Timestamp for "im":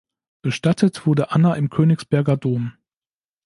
1.53-1.69